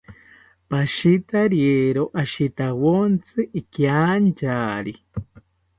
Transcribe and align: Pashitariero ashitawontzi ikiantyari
Pashitariero 0.69 2.03
ashitawontzi 2.23 3.41
ikiantyari 3.61 4.93